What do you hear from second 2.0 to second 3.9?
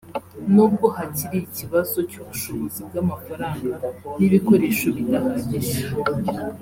cy’ubushobozi bw’amafaranga